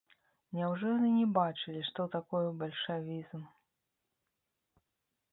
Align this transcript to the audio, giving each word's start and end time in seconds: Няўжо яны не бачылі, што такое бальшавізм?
Няўжо 0.59 0.87
яны 0.97 1.09
не 1.17 1.25
бачылі, 1.35 1.81
што 1.89 2.05
такое 2.15 2.41
бальшавізм? 2.61 3.43